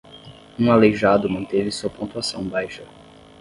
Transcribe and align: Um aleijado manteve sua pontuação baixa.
Um 0.59 0.71
aleijado 0.71 1.29
manteve 1.29 1.69
sua 1.71 1.87
pontuação 1.91 2.43
baixa. 2.43 2.83